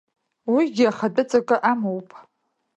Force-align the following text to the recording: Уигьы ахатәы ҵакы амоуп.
Уигьы 0.53 0.85
ахатәы 0.91 1.23
ҵакы 1.29 1.57
амоуп. 1.71 2.09